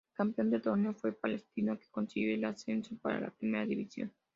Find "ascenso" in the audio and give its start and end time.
2.45-2.97